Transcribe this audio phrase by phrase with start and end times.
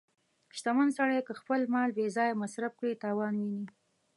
[0.57, 3.65] •شتمن سړی که خپل مال بې ځایه مصرف کړي، تاوان ویني.